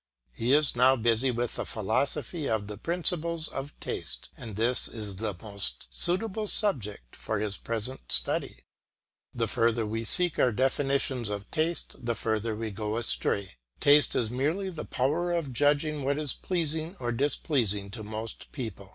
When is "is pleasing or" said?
16.17-17.11